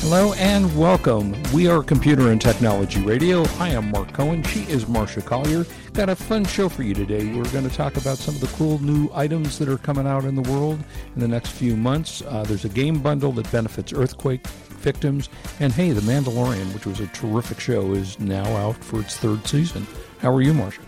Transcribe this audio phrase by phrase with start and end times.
[0.00, 1.34] Hello and welcome.
[1.52, 3.44] We are Computer and Technology Radio.
[3.58, 4.42] I am Mark Cohen.
[4.44, 5.66] She is Marcia Collier.
[5.92, 7.26] Got a fun show for you today.
[7.34, 10.24] We're going to talk about some of the cool new items that are coming out
[10.24, 10.82] in the world
[11.14, 12.22] in the next few months.
[12.22, 15.28] Uh, there's a game bundle that benefits earthquake victims.
[15.60, 19.46] And hey, The Mandalorian, which was a terrific show, is now out for its third
[19.46, 19.86] season.
[20.20, 20.80] How are you, Marcia?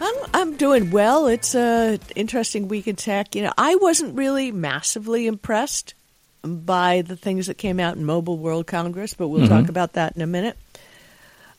[0.00, 1.26] I'm I'm doing well.
[1.26, 3.34] It's a interesting week in tech.
[3.34, 5.94] You know, I wasn't really massively impressed
[6.42, 9.60] by the things that came out in Mobile World Congress, but we'll Mm-hmm.
[9.60, 10.56] talk about that in a minute.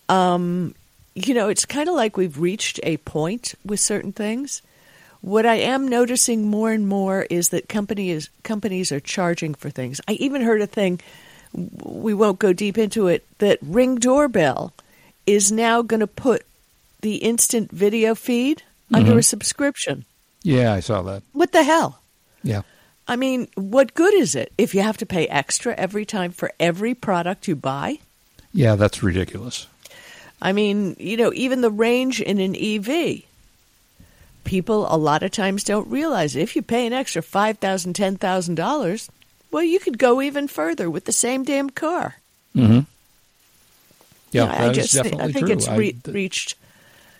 [0.09, 0.75] Um,
[1.15, 4.61] you know, it's kind of like we've reached a point with certain things.
[5.21, 10.01] What I am noticing more and more is that companies companies are charging for things.
[10.07, 10.99] I even heard a thing.
[11.53, 13.25] We won't go deep into it.
[13.39, 14.73] That Ring doorbell
[15.27, 16.43] is now going to put
[17.01, 20.05] the instant video feed under a subscription.
[20.43, 21.23] Yeah, I saw that.
[21.33, 21.99] What the hell?
[22.43, 22.61] Yeah.
[23.07, 26.51] I mean, what good is it if you have to pay extra every time for
[26.59, 27.99] every product you buy?
[28.53, 29.67] Yeah, that's ridiculous.
[30.41, 33.23] I mean, you know, even the range in an EV,
[34.43, 38.15] people a lot of times don't realize if you pay an extra five thousand, ten
[38.17, 39.09] thousand dollars, $10,000,
[39.51, 42.15] well, you could go even further with the same damn car.
[42.55, 42.79] Mm-hmm.
[44.31, 45.55] Yeah, I just think, definitely I think true.
[45.55, 46.55] it's re- th- reached.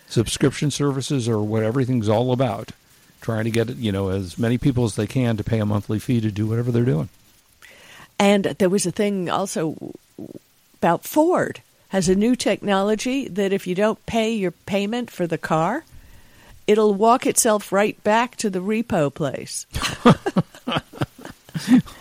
[0.08, 2.72] subscription services are what everything's all about.
[3.22, 5.98] Trying to get you know as many people as they can to pay a monthly
[5.98, 7.08] fee to do whatever they're doing.
[8.18, 9.94] And there was a thing also
[10.74, 15.38] about Ford has a new technology that if you don't pay your payment for the
[15.38, 15.84] car,
[16.66, 19.66] it'll walk itself right back to the repo place.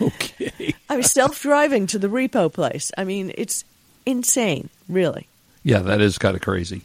[0.01, 0.73] Okay.
[0.89, 2.91] I mean, self-driving to the repo place.
[2.97, 3.63] I mean, it's
[4.05, 5.27] insane, really.
[5.63, 6.81] Yeah, that is kind of crazy.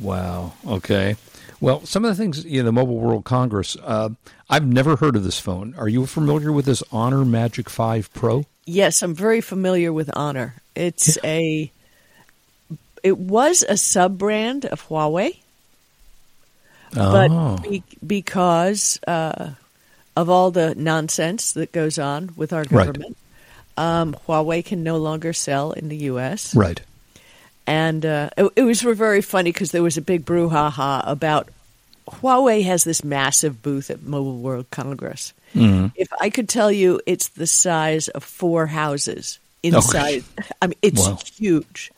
[0.00, 0.54] Wow.
[0.66, 1.16] Okay.
[1.60, 4.10] Well, some of the things in you know, the Mobile World Congress, uh,
[4.50, 5.74] I've never heard of this phone.
[5.78, 8.44] Are you familiar with this Honor Magic Five Pro?
[8.66, 10.54] Yes, I'm very familiar with Honor.
[10.74, 11.70] It's a
[13.02, 15.36] it was a sub brand of Huawei,
[16.96, 17.12] Oh.
[17.56, 19.50] but be, because uh,
[20.16, 22.86] of all the nonsense that goes on with our Right.
[22.86, 23.16] government,
[23.76, 26.54] um, Huawei can no longer sell in the U.S.
[26.54, 26.80] right.
[27.66, 31.48] And uh, it, it was very funny because there was a big brouhaha about
[32.08, 35.32] Huawei has this massive booth at Mobile World Congress.
[35.54, 35.88] Mm-hmm.
[35.96, 40.22] If I could tell you, it's the size of four houses inside.
[40.62, 41.18] I mean, it's Wow.
[41.36, 41.90] huge.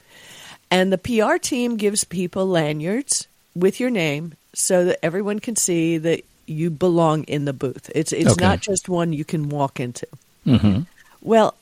[0.70, 5.98] And the PR team gives people lanyards with your name so that everyone can see
[5.98, 7.90] that you belong in the booth.
[7.94, 8.44] It's it's Okay.
[8.44, 10.06] not just one you can walk into.
[10.46, 10.82] Mm-hmm.
[11.20, 11.54] Well,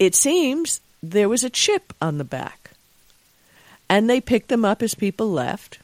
[0.00, 2.67] it seems there was a chip on the back.
[3.88, 5.78] And they picked them up as people left.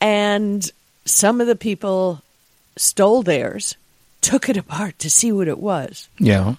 [0.00, 0.70] And
[1.04, 2.22] some of the people
[2.76, 3.76] stole theirs,
[4.20, 6.08] took it apart to see what it was.
[6.18, 6.54] Yeah.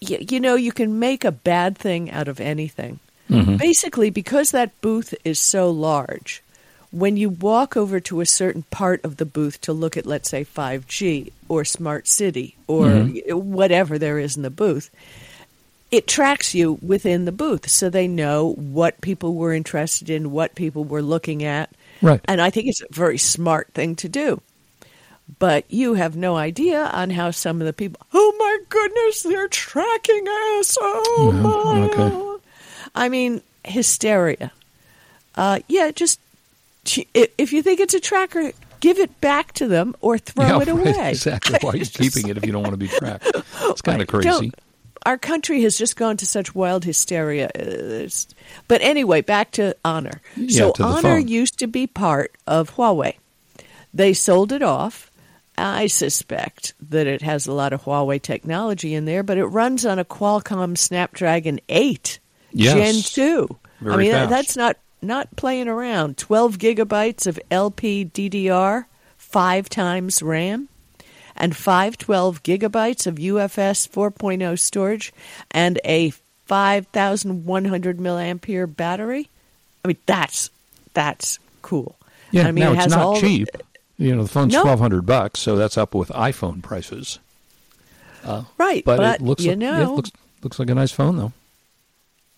[0.00, 3.00] You, you know, you can make a bad thing out of anything.
[3.30, 3.56] Mm-hmm.
[3.56, 6.42] Basically, because that booth is so large,
[6.90, 10.30] when you walk over to a certain part of the booth to look at, let's
[10.30, 12.88] say, 5G or Smart City or
[13.28, 14.90] whatever there is in the booth,
[15.90, 20.54] it tracks you within the booth so they know what people were interested in, what
[20.54, 21.70] people were looking at.
[22.02, 22.20] Right.
[22.26, 24.40] And I think it's a very smart thing to do.
[25.38, 29.48] But you have no idea on how some of the people, oh my goodness, they're
[29.48, 30.24] tracking
[30.58, 30.76] us.
[30.80, 31.90] Oh Yeah, my.
[31.90, 32.44] okay.
[32.94, 34.52] I mean, hysteria.
[35.34, 36.20] Uh, yeah, just
[37.14, 40.58] if you think it's a tracker, give it back to them or throw yeah, it
[40.58, 41.10] right, away.
[41.10, 41.58] Exactly.
[41.60, 43.30] Why are you keeping it if you don't want to be tracked?
[43.64, 44.52] It's kind of crazy.
[45.06, 47.50] Our country has just gone to such wild hysteria.
[47.54, 48.26] It's-
[48.66, 50.20] But anyway, back to Honor.
[50.36, 51.28] Yeah, so to Honor phone.
[51.28, 53.14] used to be part of Huawei.
[53.94, 55.10] They sold it off.
[55.56, 59.84] I suspect that it has a lot of Huawei technology in there, but it runs
[59.86, 62.18] on a Qualcomm Snapdragon 8
[62.52, 62.74] Yes.
[63.14, 63.56] Gen 2.
[63.90, 64.30] I mean, fast.
[64.30, 66.16] that's not not playing around.
[66.16, 68.86] 12 gigabytes of LPDDR,
[69.16, 70.68] 5 times RAM,
[71.38, 75.12] and 512 gigabytes of UFS 4.0 storage
[75.50, 76.10] and a
[76.46, 79.28] 5100 milliampere battery.
[79.84, 80.50] I mean, that's
[80.94, 81.96] that's cool.
[82.30, 82.48] Yeah.
[82.48, 83.48] I mean, now it it's has not all cheap.
[83.96, 84.62] You know, the phone's No.
[84.62, 87.18] twelve hundred bucks, so that's up with iPhone prices.
[88.24, 90.10] Uh, right, But, but, it looks you like, know, yeah, it looks
[90.42, 91.32] looks like a nice phone though.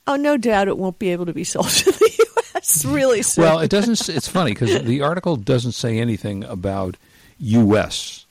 [0.06, 2.85] oh, no doubt it won't be able to be sold in the U.S.
[2.85, 3.44] really soon.
[3.44, 4.08] Well, it doesn't.
[4.08, 6.96] It's funny because the article doesn't say anything about
[7.38, 8.26] U.S.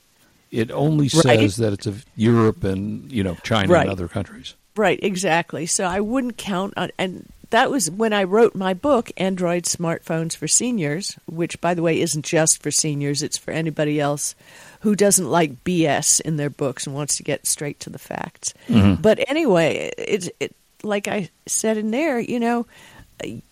[0.52, 1.52] It only says Right.
[1.52, 3.82] that it's of Europe and you know China Right.
[3.84, 4.56] and other countries.
[4.76, 5.66] Right, exactly.
[5.66, 10.36] So I wouldn't count on, and that was when I wrote my book, Android Smartphones
[10.36, 14.36] for Seniors, which, by the way, isn't just for seniors, it's for anybody else
[14.82, 18.54] who doesn't like BS in their books and wants to get straight to the facts.
[18.70, 19.02] Mm-hmm.
[19.02, 22.66] But anyway, it, it, like I said in there, you know,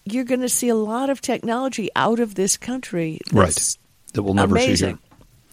[0.06, 3.78] you're going to see a lot of technology out of this country that's
[4.14, 4.98] That we'll never see here.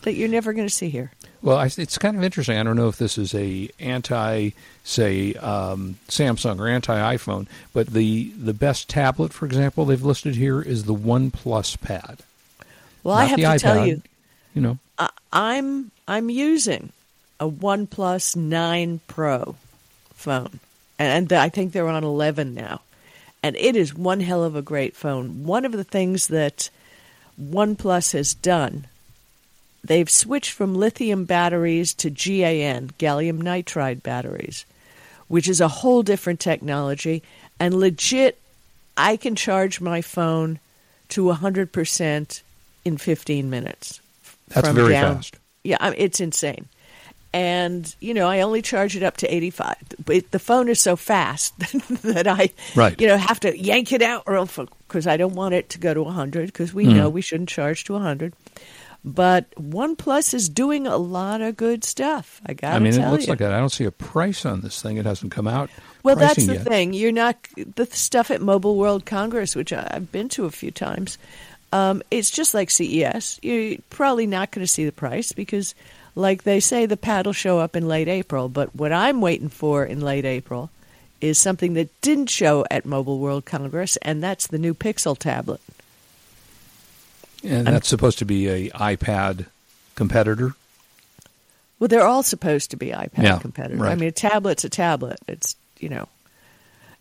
[0.02, 1.10] that you're never going to see here.
[1.44, 2.56] Well, I, it's kind of interesting.
[2.56, 4.50] I don't know if this is a anti,
[4.82, 10.36] say, um, Samsung or anti iPhone, but the the best tablet, for example, they've listed
[10.36, 12.20] here is the OnePlus Pad.
[13.02, 14.00] Well, I Not have the to tell you,
[14.54, 16.92] You know, I- I'm I'm using
[17.38, 19.56] a OnePlus 9 Pro
[20.14, 20.60] phone,
[20.98, 22.80] and I think they're on 11 now,
[23.42, 25.44] and it is one hell of a great phone.
[25.44, 26.70] One of the things that
[27.38, 28.86] OnePlus has done,
[29.84, 34.64] they've switched from lithium batteries to GAN, gallium nitride batteries,
[35.28, 37.22] which is a whole different technology,
[37.60, 38.40] and legit,
[38.96, 40.58] I can charge my phone
[41.10, 42.42] to 100%
[42.84, 44.00] in 15 minutes.
[44.48, 45.36] That's from very down- fast.
[45.62, 46.66] Yeah, it's insane.
[47.32, 49.74] And you know, I only charge it up to eighty-five.
[50.04, 51.58] But the phone is so fast
[52.02, 53.00] that I, Right.
[53.00, 54.46] you know, have to yank it out or
[54.86, 56.94] because I don't want it to go to hundred because we Mm.
[56.94, 58.34] know we shouldn't charge to hundred.
[59.04, 62.40] But OnePlus is doing a lot of good stuff.
[62.46, 63.32] I got I mean, it looks you.
[63.32, 63.52] like that.
[63.52, 64.96] I don't see a price on this thing.
[64.96, 65.68] It hasn't come out.
[66.02, 66.62] Well, that's the yet.
[66.62, 66.94] thing.
[66.94, 71.18] You're not the stuff at Mobile World Congress, which I've been to a few times.
[71.70, 73.40] Um, it's just like CES.
[73.42, 75.74] You're probably not going to see the price because,
[76.14, 78.48] like they say, the pad will show up in late April.
[78.48, 80.70] But what I'm waiting for in late April
[81.20, 85.60] is something that didn't show at Mobile World Congress, and that's the new Pixel tablet.
[87.44, 89.46] And that's supposed to be a iPad
[89.94, 90.54] competitor.
[91.78, 93.82] Well, they're all supposed to be iPad Yeah, competitors.
[93.82, 95.18] I mean, a tablet's a tablet.
[95.28, 96.08] It's you know,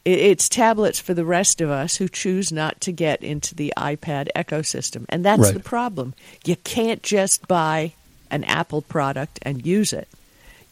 [0.04, 3.74] it, it's tablets for the rest of us who choose not to get into the
[3.78, 5.54] iPad ecosystem, and that's Right.
[5.54, 6.14] the problem.
[6.44, 7.94] You can't just buy
[8.30, 10.08] an Apple product and use it.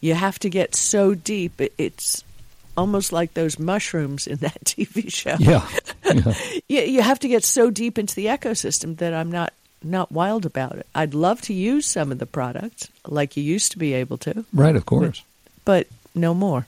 [0.02, 1.62] You have to get so deep.
[1.62, 2.24] It, it's
[2.76, 5.36] almost like those mushrooms in that TV show.
[5.40, 5.66] Yeah.
[6.06, 6.34] yeah.
[6.68, 10.46] You, you have to get so deep into the ecosystem that I'm not not wild
[10.46, 10.88] about it.
[10.94, 14.46] I'd love to use some of the products like you used to be able to
[14.54, 15.24] Right, of course.
[15.66, 16.68] but no more.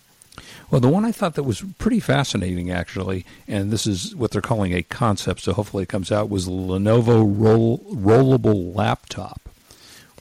[0.71, 4.42] Well, the one I thought that was pretty fascinating, actually, and this is what they're
[4.42, 9.39] calling a concept, so hopefully it comes out, was the Lenovo roll, rollable laptop,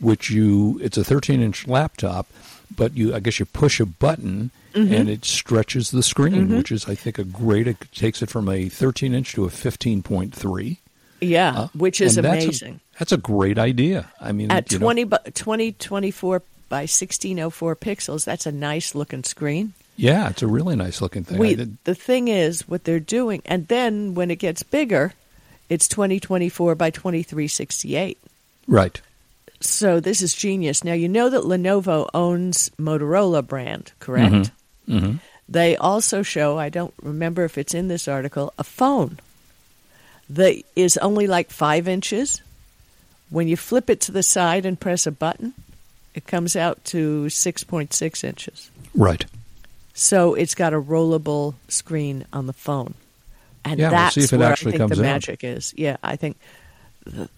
[0.00, 2.26] which you, it's a 13 inch laptop,
[2.74, 4.92] but you, I guess you push a button mm-hmm.
[4.92, 6.56] and it stretches the screen, mm-hmm.
[6.58, 9.48] which is, I think, a great, it takes it from a 13 inch to a
[9.48, 10.76] 15.3.
[11.22, 12.80] Yeah, Uh, which is and that's a- amazing.
[12.98, 14.10] That's a, great idea.
[14.20, 18.94] I mean, At you know, 20, bu- 20, 24 by 1604 pixels, that's a nice
[18.94, 19.72] looking screen.
[19.96, 21.38] yeah, it's a really nice looking thing.
[21.38, 25.12] We, the thing is, what they're doing, and then when it gets bigger,
[25.68, 28.18] it's 2024 by 2368.
[28.66, 29.00] right.
[29.60, 30.82] So this is genius.
[30.82, 34.50] Now, you know that Lenovo owns Motorola brand, correct?
[34.86, 35.16] hmm
[35.48, 39.20] They also show, I don't remember if it's in this article, a phone
[40.34, 42.40] that is only like five inches.
[43.30, 45.54] When you flip it to the side and press a button,
[46.14, 48.70] it comes out to 6.6 inches.
[48.94, 49.24] Right.
[49.94, 52.94] So it's got a rollable screen on the phone.
[53.64, 54.98] And Yeah, we'll that's it where I think the out.
[54.98, 55.72] magic is.
[55.76, 56.36] Yeah, I think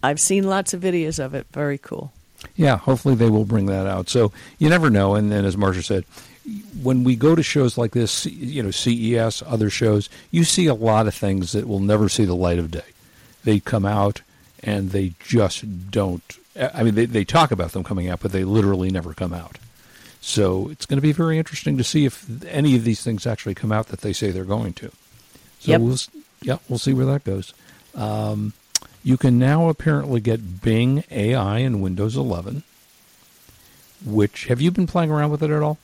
[0.03, 1.47] I've seen lots of videos of it.
[1.53, 2.13] Very cool.
[2.57, 4.09] Yeah, hopefully they will bring that out.
[4.09, 5.15] So you never know.
[5.15, 6.05] And then, as Marcia said,
[6.83, 10.75] when we go to shows like this, you know, CES, other shows, you see a
[10.75, 12.83] lot of things that will never see the light of day.
[13.45, 14.21] They come out
[14.63, 16.23] and they just don't.
[16.57, 19.59] I mean, they, they talk about them coming out, but they literally never come out.
[20.21, 23.55] So it's going to be very interesting to see if any of these things actually
[23.55, 24.89] come out that they say they're going to.
[25.61, 25.81] So Yep.
[25.81, 25.97] we'll,
[26.43, 27.53] yeah, we'll see where that goes.
[27.95, 28.53] Um,
[29.03, 32.63] you can now apparently get Bing AI in Windows 11.
[34.05, 35.79] Which have you been playing around with it at all?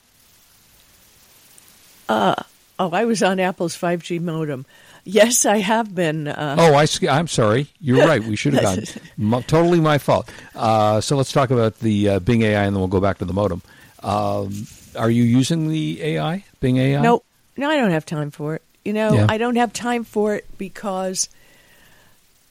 [2.78, 4.64] Oh, I was on Apple's 5G modem.
[5.04, 6.28] Yes, I have been.
[6.28, 7.68] Uh, Oh, I, I'm sorry.
[7.80, 8.22] You're right.
[8.22, 8.84] We should have gone.
[9.34, 10.30] M- totally my fault.
[10.54, 13.24] Uh, so let's talk about the uh, Bing AI, and then we'll go back to
[13.24, 13.62] the modem.
[14.02, 17.00] Um, are you using the AI, Bing AI?
[17.00, 17.22] No,
[17.56, 18.62] no, I don't have time for it.
[18.84, 19.26] You know, Yeah.
[19.28, 21.28] I don't have time for it because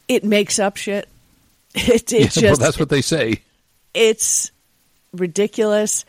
[0.08, 1.08] it makes up shit.
[1.76, 3.42] It, Yeah, it's well, just that's what they say.
[3.94, 4.52] it's
[5.14, 6.04] ridiculous.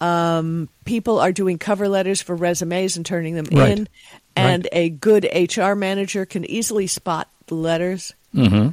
[0.00, 3.78] Um, people are doing cover letters for resumes and turning them Right.
[3.78, 3.88] in,
[4.34, 8.14] and a good HR manager can easily spot the letters.
[8.34, 8.70] Mm-hmm.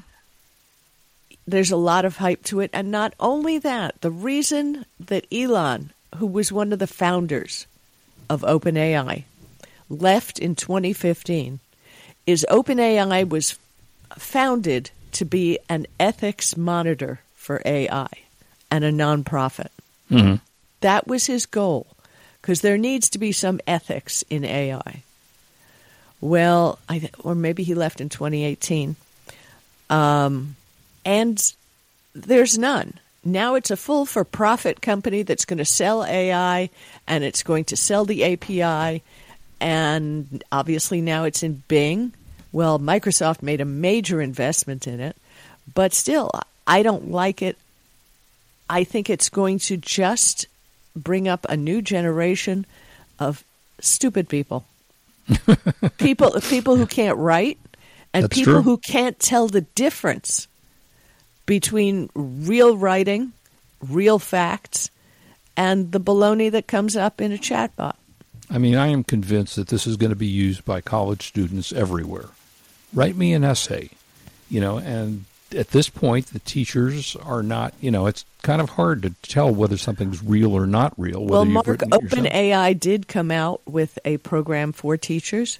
[1.45, 2.69] there's a lot of hype to it.
[2.73, 7.65] And not only that, the reason that Elon, who was one of the founders
[8.29, 9.23] of OpenAI,
[9.89, 11.59] left in 2015
[12.25, 13.57] is OpenAI was
[14.17, 18.07] founded to be an ethics monitor for AI
[18.71, 19.67] and a nonprofit.
[20.09, 20.35] Mm-hmm.
[20.81, 21.87] That was his goal
[22.43, 25.01] because there needs to be some ethics in AI.
[26.19, 28.97] Well, I, or maybe he left in 2018.
[29.89, 30.57] Um,
[31.05, 31.53] and
[32.13, 32.99] there's none.
[33.23, 36.69] Now it's a full for profit company that's going to sell AI
[37.07, 39.01] and it's going to sell the API.
[39.61, 42.11] And obviously now it's in Bing.
[42.51, 45.15] Well, Microsoft made a major investment in it,
[45.73, 46.29] but still,
[46.67, 47.57] I don't like it.
[48.69, 50.45] I think it's going to just
[50.95, 52.65] bring up a new generation
[53.19, 53.43] of
[53.79, 54.65] stupid people.
[55.97, 57.57] people people who can't write
[58.13, 58.61] and That's people true.
[58.61, 60.47] who can't tell the difference
[61.45, 63.33] between real writing,
[63.81, 64.91] real facts,
[65.57, 67.95] and the baloney that comes up in a chatbot.
[68.49, 71.73] I mean, I am convinced that this is going to be used by college students
[71.73, 72.29] everywhere.
[72.93, 73.89] Write me an essay,
[74.49, 78.71] you know, and at this point, the teachers are not, you know, it's kind of
[78.71, 81.25] hard to tell whether something's real or not real.
[81.25, 81.65] Well, Mark.
[81.65, 85.59] OpenAI did come out with a program for teachers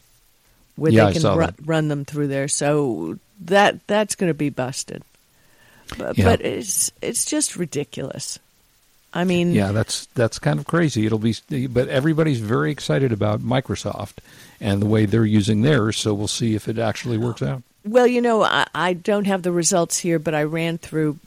[0.76, 1.56] where Yeah, they can saw ru- that.
[1.66, 2.48] run them through there.
[2.48, 5.04] So that that's going to be busted.
[5.98, 6.26] But, Yeah.
[6.26, 8.40] but it's it's just ridiculous.
[9.14, 11.06] I mean, Yeah, that's that's kind of crazy.
[11.06, 11.36] It'll be,
[11.68, 14.14] but everybody's very excited about Microsoft
[14.60, 15.98] and the way they're using theirs.
[15.98, 17.62] So we'll see if it actually works out.
[17.86, 21.18] Well, you know, I, I don't have the results here, but I ran through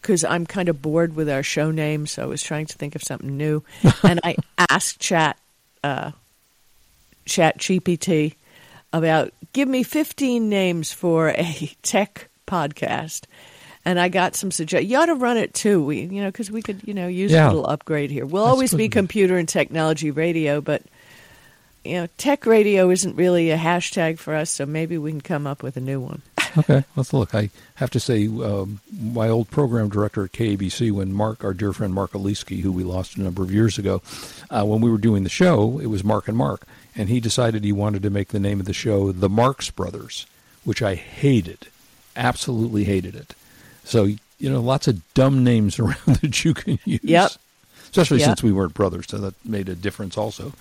[0.00, 2.94] because I'm kind of bored with our show name, so I was trying to think
[2.94, 3.62] of something new,
[4.02, 5.36] and I asked Chat
[5.84, 6.10] uh,
[7.26, 8.34] Chat GPT
[8.92, 13.24] about give me 15 names for a tech podcast.
[13.82, 14.90] And I got some suggestions.
[14.90, 15.82] You ought to run it too.
[15.82, 17.46] We, you know, because we could, you know, use Yeah.
[17.46, 18.26] a little upgrade here.
[18.26, 20.82] We'll I always suppose be computer and technology radio, but
[21.84, 25.46] you know, tech radio isn't really a hashtag for us, so maybe we can come
[25.46, 26.22] up with a new one.
[26.58, 27.34] Okay, let's look.
[27.34, 31.72] I have to say, um, my old program director at KABC, when Mark, our dear
[31.72, 34.02] friend Mark Aliski, who we lost a number of years ago,
[34.50, 37.62] uh, when we were doing the show, it was Mark and Mark, and he decided
[37.62, 40.26] he wanted to make the name of the show the Marx Brothers,
[40.64, 41.68] which I hated,
[42.16, 43.34] absolutely hated it.
[43.84, 44.08] So
[44.40, 47.00] you know, lots of dumb names around that you can use.
[47.04, 47.30] Yep.
[47.90, 48.26] Especially Yep.
[48.26, 50.52] since we weren't brothers, so that made a difference also.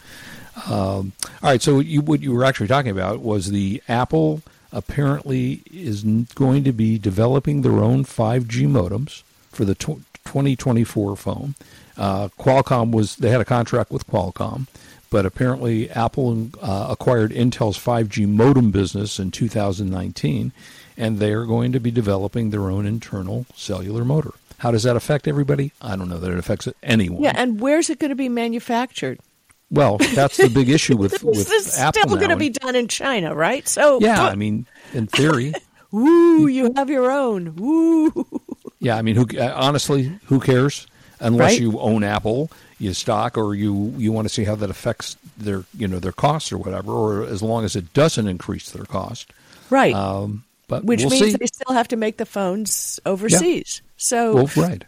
[0.67, 5.61] Um, all right, so you, what you were actually talking about was the Apple apparently
[5.71, 6.03] is
[6.35, 11.55] going to be developing their own 5G modems for the tw 2024 phone.
[11.97, 14.67] Uh, Qualcomm was they had a contract with Qualcomm,
[15.09, 20.51] but apparently Apple uh, acquired Intel's 5G modem business in 2019,
[20.97, 24.33] and they are going to be developing their own internal cellular modem.
[24.59, 25.71] How does that affect everybody?
[25.81, 27.23] I don't know that it affects anyone.
[27.23, 29.19] Yeah, and where's it going to be manufactured?
[29.71, 32.75] Well, that's the big issue with with this is Apple still going to be done
[32.75, 33.67] in China, right?
[33.67, 35.53] So, yeah, I mean, in theory,
[35.91, 37.55] woo, you have your own.
[37.55, 38.25] Woo.
[38.79, 38.97] yeah.
[38.97, 40.87] I mean, who uh, honestly, who cares?
[41.21, 41.61] Unless Right.
[41.61, 42.49] you own Apple,
[42.79, 46.13] you stock, or you you want to see how that affects their you know their
[46.13, 49.31] costs or whatever, or as long as it doesn't increase their cost.
[49.69, 49.93] Right.
[49.93, 51.37] Um, but Which we'll means see.
[51.37, 53.81] they still have to make the phones overseas.
[54.01, 54.83] So, well, right.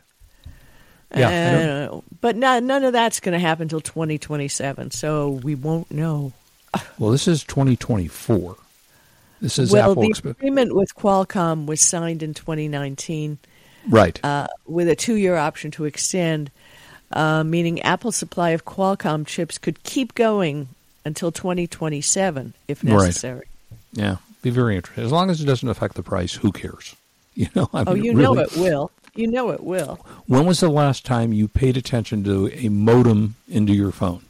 [1.13, 4.91] Yeah, uh, but no, none of that's going to happen until 2027.
[4.91, 6.31] So we won't know.
[6.97, 8.55] Well, this is 2024.
[9.41, 10.03] This is well, Apple.
[10.03, 13.39] the agreement with Qualcomm was signed in 2019
[13.89, 14.17] right.
[14.23, 16.49] uh, with a two-year option to extend,
[17.11, 20.69] uh, meaning Apple's supply of Qualcomm chips could keep going
[21.03, 22.93] until 2027 if Right.
[22.93, 23.47] necessary.
[23.91, 24.17] yeah.
[24.43, 25.03] Be very interesting.
[25.03, 26.95] As long as it doesn't affect the price, who cares?
[27.33, 27.69] You know.
[27.73, 28.91] I Oh, you really, know it will.
[29.15, 29.99] You know it will.
[30.27, 34.21] When was the last time you paid attention to a modem into your phone?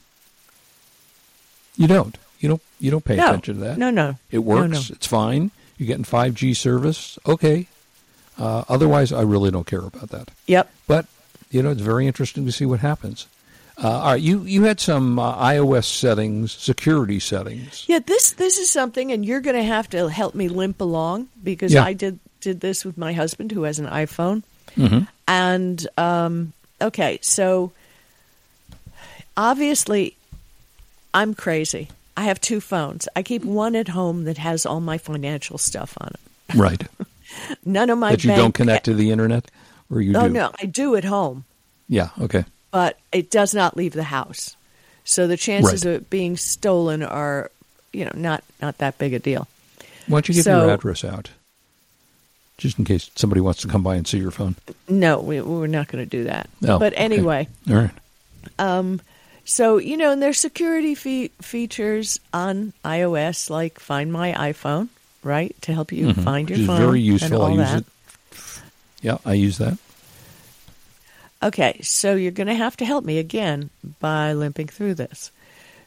[1.75, 2.17] You don't.
[2.39, 2.61] You don't.
[2.79, 3.77] You don't pay no, attention to that.
[3.77, 4.15] no, no.
[4.31, 4.61] It works.
[4.61, 4.79] No, no.
[4.89, 5.51] It's fine.
[5.77, 7.19] You're getting 5G service.
[7.27, 7.67] Okay.
[8.37, 10.29] Uh, otherwise, I really don't care about that.
[10.47, 10.71] Yep.
[10.87, 11.05] But
[11.51, 13.27] you know, it's very interesting to see what happens.
[13.81, 17.85] Uh, all right, you you had some uh, iOS settings, security settings.
[17.87, 21.29] Yeah, this this is something, and you're going to have to help me limp along
[21.43, 21.83] because Yeah.
[21.83, 24.43] I did did this with my husband who has an iPhone,
[24.77, 25.07] Mhm.
[25.27, 27.71] and um, okay, so
[29.37, 30.15] obviously,
[31.13, 31.89] I'm crazy.
[32.17, 33.07] I have two phones.
[33.15, 36.55] I keep one at home that has all my financial stuff on it.
[36.55, 36.83] Right.
[37.65, 39.49] None of my that you don't connect to the internet,
[39.89, 40.33] or you Oh do.
[40.33, 41.45] no, I do at home,
[41.87, 42.09] Yeah.
[42.19, 42.43] Okay.
[42.71, 44.55] but it does not leave the house.
[45.05, 45.95] So the chances Right.
[45.95, 47.49] of it being stolen are,
[47.93, 49.47] you know, not not that big a deal.
[50.07, 51.29] Why don't you give So- your address out?
[52.61, 54.55] Just in case somebody wants to come by and see your phone.
[54.87, 56.49] No, we, we're not going to do that.
[56.63, 57.03] Oh, but okay.
[57.03, 57.91] anyway, All right.
[58.59, 59.01] um,
[59.45, 64.89] so you know, and there's security fe- features on iOS, like Find My iPhone,
[65.23, 66.23] right, to help you Mhm.
[66.23, 66.77] find your Which phone.
[66.77, 67.41] very and useful.
[67.41, 67.77] I use that.
[67.79, 67.85] it.
[69.01, 69.77] Yeah, I use that.
[71.43, 75.31] Okay, so you're going to have to help me again by limping through this.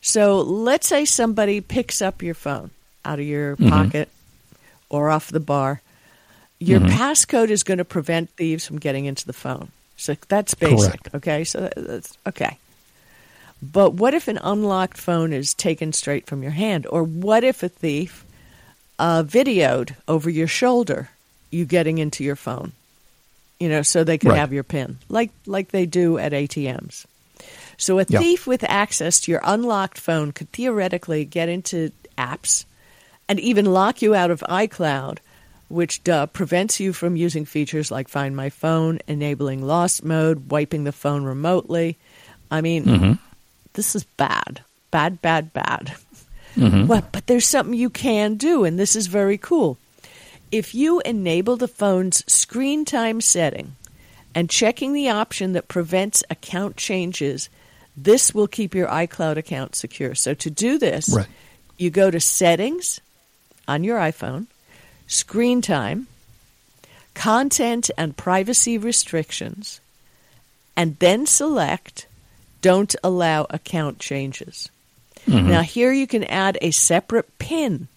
[0.03, 2.71] So let's say somebody picks up your phone
[3.05, 3.71] out of your Mhm.
[3.71, 4.09] pocket
[4.91, 5.81] or off the bar.
[6.67, 6.89] Your Mhm.
[6.89, 9.69] passcode is going to prevent thieves from getting into the phone.
[9.97, 11.03] So that's basic.
[11.03, 11.15] Correct.
[11.15, 12.59] Okay, so that's okay.
[13.63, 16.87] But what if an unlocked phone is taken straight from your hand?
[16.89, 18.25] Or what if a thief
[18.99, 21.09] uh, videoed over your shoulder
[21.51, 22.73] you getting into your phone?
[23.61, 24.39] You know, so they can Right.
[24.39, 27.07] have your PIN, like like they do at ATMs.
[27.79, 28.19] So a Yeah.
[28.19, 32.65] thief with access to your unlocked phone could theoretically get into apps
[33.29, 35.19] and even lock you out of iCloud,
[35.75, 40.85] which uh, prevents you from using features like Find My Phone, enabling lost mode, wiping
[40.85, 41.97] the phone remotely.
[42.51, 43.19] I mean, Mhm.
[43.73, 44.61] this is bad,
[44.93, 45.95] bad, bad, bad.
[46.57, 46.87] Mhm.
[46.87, 49.77] But, but there's something you can do, and this is very cool.
[50.53, 53.75] If you enable the phone's screen time setting
[54.37, 57.49] and checking the option that prevents account changes,
[57.97, 60.15] this will keep your iCloud account secure.
[60.15, 61.27] So to do this, Right.
[61.77, 63.01] you go to settings
[63.67, 64.47] on your iPhone,
[65.07, 66.07] screen time,
[67.15, 69.81] content and privacy restrictions,
[70.77, 72.07] and then select
[72.61, 74.71] don't allow account changes.
[75.27, 75.47] Mhm.
[75.47, 77.89] Now, here you can add a separate PIN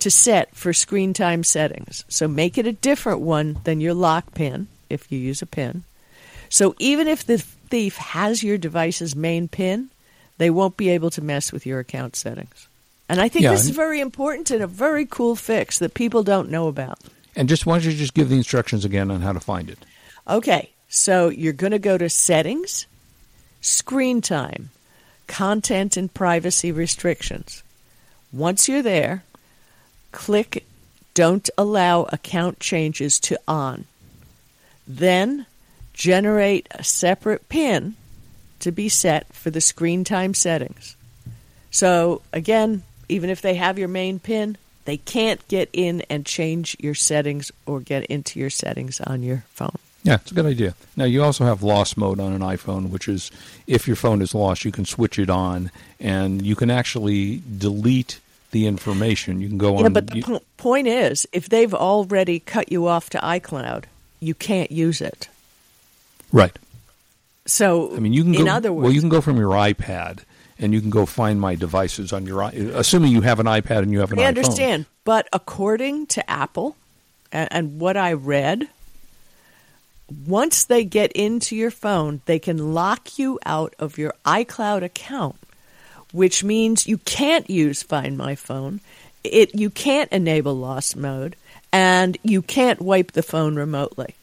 [0.00, 2.04] to set for screen time settings.
[2.08, 5.84] So make it a different one than your lock PIN if you use a PIN.
[6.48, 9.90] So even if the thief has your device's main PIN,
[10.38, 12.68] they won't be able to mess with your account settings.
[13.08, 16.22] And I think Yeah, this is very important and a very cool fix that people
[16.22, 16.98] don't know about.
[17.36, 19.78] And just why don't you just give the instructions again on how to find it?
[20.28, 22.86] Okay, so you're going to go to settings,
[23.60, 24.70] screen time,
[25.26, 27.62] content and privacy restrictions.
[28.32, 29.24] Once you're there,
[30.12, 30.64] click
[31.14, 33.84] don't allow account changes to on.
[34.86, 35.46] Then
[35.92, 37.94] generate a separate PIN
[38.60, 40.96] to be set for the screen time settings.
[41.70, 46.76] So again, even if they have your main PIN, they can't get in and change
[46.80, 49.76] your settings or get into your settings on your phone.
[50.02, 50.74] Yeah, it's a good idea.
[50.96, 53.30] Now you also have lost mode on an iPhone, which is
[53.66, 58.20] if your phone is lost, you can switch it on, and you can actually delete
[58.50, 59.40] the information.
[59.40, 59.92] You can go Yeah, on.
[59.94, 63.84] but the you- po- point is, if they've already cut you off to iCloud,
[64.20, 65.28] you can't use it.
[66.32, 66.56] right.
[67.46, 68.52] So, I mean, you can in go.
[68.52, 70.20] other words, well, you can go from your iPad,
[70.64, 72.42] and you can go find my devices on your.
[72.42, 74.28] i- Assuming you have an iPad and you have an I iPhone.
[74.28, 74.86] understand.
[75.04, 76.76] But according to Apple
[77.30, 78.68] and, and what I read,
[80.26, 85.36] once they get into your phone, they can lock you out of your iCloud account,
[86.12, 88.80] which means you can't use Find My Phone.
[89.22, 91.34] It you can't enable lost mode,
[91.72, 94.14] and you can't wipe the phone remotely,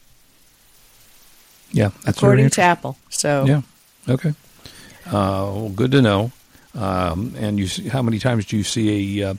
[1.72, 2.62] Yeah, according to.
[2.62, 2.96] Apple.
[3.10, 3.62] So, Yeah.
[4.08, 4.34] Okay.
[5.06, 5.10] Uh,
[5.54, 6.32] well, good to know.
[6.74, 9.34] Um, and you, see, how many times do you see a, uh,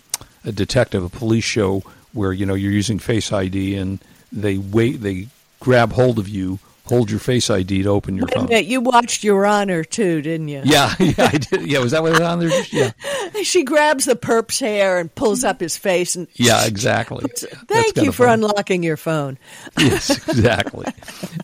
[0.45, 1.82] a detective, a police show
[2.13, 3.99] where you know you're using Face ID and
[4.32, 5.28] they wait, they
[5.60, 8.45] grab hold of you, hold your Face ID to open your Wait phone.
[8.45, 10.62] minute, you watched Your Honor too, didn't you?
[10.63, 11.65] Yeah, yeah, I did.
[11.67, 12.63] Yeah, was that what was on there?
[12.71, 12.91] Yeah,
[13.43, 17.26] She grabs the perp's hair and pulls up his face and yeah, exactly.
[17.67, 18.43] Thank you for fun.
[18.43, 19.39] unlocking your phone.
[19.80, 20.86] yes, exactly.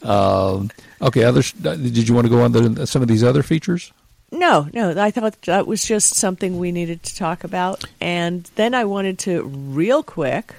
[0.04, 0.70] um,
[1.02, 1.52] okay, others.
[1.54, 3.92] Did you want to go on to some of these other features?
[4.32, 7.84] No, no, I thought that was just something we needed to talk about.
[8.00, 10.54] And then I wanted to, real quick,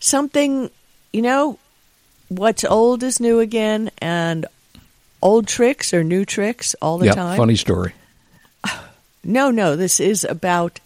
[0.00, 0.70] something,
[1.12, 1.58] you know,
[2.28, 4.44] what's old is new again, and
[5.22, 7.36] old tricks are new tricks all the yeah, time.
[7.36, 7.94] funny story.
[9.24, 10.80] No, no, this is about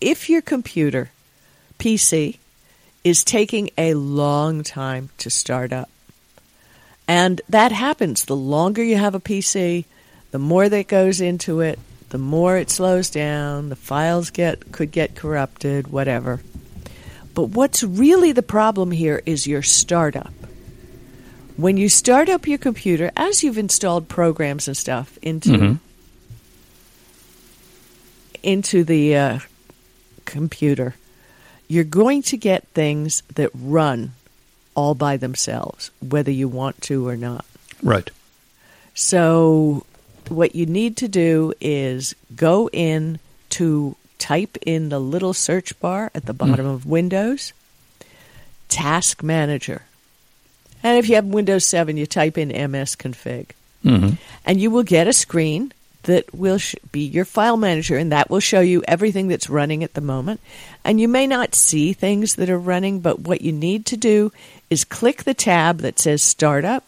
[0.00, 1.10] if your computer,
[1.78, 2.38] PC,
[3.04, 5.88] is taking a long time to start up.
[7.06, 8.24] And that happens.
[8.24, 9.84] The longer you have a PC,
[10.34, 14.90] the more that goes into it, the more it slows down, the files get could
[14.90, 16.40] get corrupted, whatever.
[17.34, 20.32] But what's really the problem here is your startup.
[21.56, 25.78] When you start up your computer, as you've installed programs and stuff into Mhm.
[28.42, 29.38] into the uh,
[30.24, 30.96] computer,
[31.68, 34.14] you're going to get things that run
[34.74, 37.44] all by themselves, whether you want to or not.
[37.84, 38.10] Right.
[38.94, 39.86] So,
[40.30, 43.18] what you need to do is go in
[43.50, 47.52] to type in the little search bar at the bottom of Windows,
[48.68, 49.82] Task Manager.
[50.82, 53.50] And if you have Windows 7, you type in msconfig.
[53.84, 54.14] Mm-hmm.
[54.46, 55.72] And you will get a screen
[56.04, 59.82] that will sh- be your file manager, and that will show you everything that's running
[59.84, 60.40] at the moment.
[60.84, 64.32] And you may not see things that are running, but what you need to do
[64.70, 66.84] is click the tab that says Startup,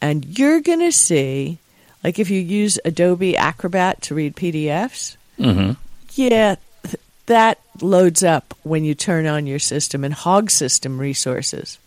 [0.00, 1.58] and you're going to see,
[2.06, 5.72] like if you use Adobe Acrobat to read PDFs, Mm-hmm.
[6.14, 11.78] yeah, th- that loads up when you turn on your system and Hog System resources.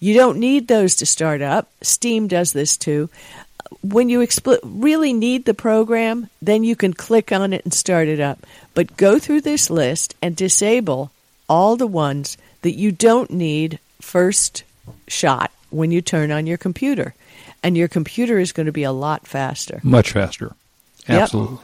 [0.00, 1.68] You don't need those to start up.
[1.82, 3.10] Steam does this too.
[3.82, 8.08] When you expl- really need the program, then you can click on it and start
[8.08, 8.38] it up.
[8.74, 11.10] But go through this list and disable
[11.48, 14.62] all the ones that you don't need first
[15.08, 17.14] shot when you turn on your computer.
[17.62, 19.80] And your computer is going to be a lot faster.
[19.82, 20.54] Much faster.
[21.08, 21.22] Yep.
[21.22, 21.58] Absolutely.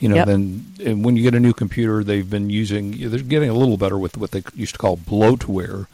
[0.00, 0.26] You know, Yep.
[0.26, 2.92] then and when you get a new computer, they've been using.
[3.10, 5.86] They're getting a little better with what they used to call bloatware,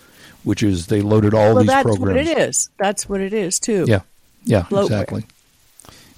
[0.42, 2.16] which is they loaded all well, these that's programs.
[2.16, 2.70] That's what it is.
[2.78, 3.84] That's what it is too.
[3.86, 4.00] Yeah,
[4.44, 4.82] yeah, Bloatware.
[4.82, 5.24] exactly.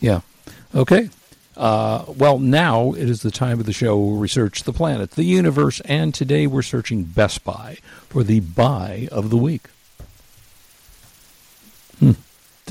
[0.01, 0.21] Yeah.
[0.75, 1.11] Okay.
[1.57, 5.13] Uh, well, now it is the time of the show where we search the planet,
[5.13, 7.77] the universe, and today we're searching Best Buy
[8.09, 9.69] for the buy of the week.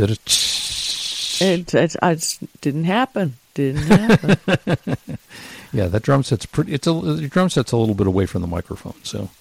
[0.08, 1.40] Did it?
[1.42, 3.36] It, it, it didn't happen.
[3.54, 4.98] Didn't happen.
[5.76, 6.72] Yeah, that drum set's pretty.
[6.74, 8.94] It's a the drum set's a little bit away from the microphone.
[9.02, 9.32] So,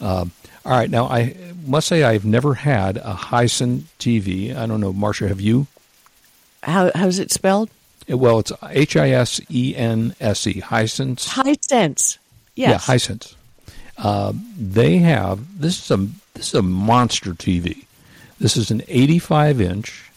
[0.00, 0.32] um,
[0.64, 0.90] all right.
[0.90, 4.56] Now I must say I've never had a Hisense TV.
[4.56, 5.68] I don't know, Marcia, have you?
[6.64, 7.70] How how's it spelled?
[8.10, 11.28] Uh, Well, it's H I S E N S E Hisense.
[11.28, 12.18] High sense.
[12.56, 12.88] Yes.
[12.88, 13.36] Yeah, Hisense.
[13.96, 17.84] Uh, they have this is a this is a monster TV.
[18.40, 20.10] This is an 85 inch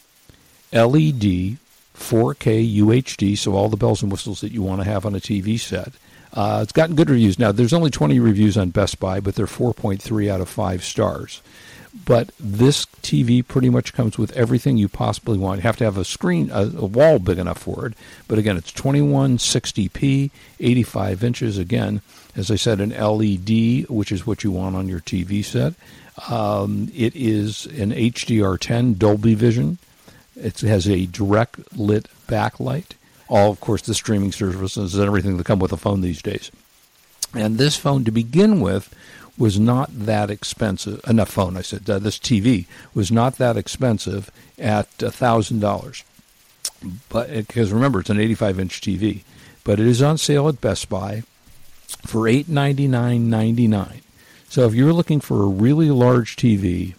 [0.71, 1.57] LED
[1.95, 5.19] 4K UHD, so all the bells and whistles that you want to have on a
[5.19, 5.93] TV set.
[6.33, 7.39] Uh, it's gotten good reviews.
[7.39, 11.41] Now, there's only 20 reviews on Best Buy, but they're 4.3 out of 5 stars.
[12.05, 15.57] But this TV pretty much comes with everything you possibly want.
[15.57, 17.95] You have to have a screen, a, a wall big enough for it.
[18.29, 21.57] But again, it's 2160p, 85 inches.
[21.57, 22.01] Again,
[22.35, 25.73] as I said, an LED, which is what you want on your TV set.
[26.29, 29.77] Um, it is an HDR10 Dolby Vision.
[30.35, 32.91] It has a direct lit backlight.
[33.29, 36.51] All, of course, the streaming services and everything that come with a phone these days.
[37.33, 38.93] And this phone, to begin with,
[39.37, 41.01] was not that expensive.
[41.07, 41.89] Not phone, I said.
[41.89, 46.03] Uh, this TV was not that expensive at thousand dollars.
[47.09, 49.23] But because remember, it's an 85-inch TV,
[49.63, 51.23] but it is on sale at Best Buy
[52.05, 54.01] for eight ninety nine ninety nine.
[54.51, 56.95] So if you're looking for a really large TV